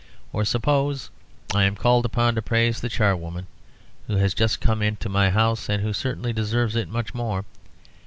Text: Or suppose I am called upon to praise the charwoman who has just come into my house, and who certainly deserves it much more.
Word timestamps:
Or 0.33 0.45
suppose 0.45 1.11
I 1.53 1.63
am 1.65 1.75
called 1.75 2.05
upon 2.07 2.33
to 2.33 2.41
praise 2.41 2.81
the 2.81 2.89
charwoman 2.89 3.45
who 4.07 4.15
has 4.15 4.33
just 4.33 4.59
come 4.59 4.81
into 4.81 5.09
my 5.09 5.29
house, 5.29 5.69
and 5.69 5.83
who 5.83 5.93
certainly 5.93 6.33
deserves 6.33 6.75
it 6.75 6.89
much 6.89 7.13
more. 7.13 7.45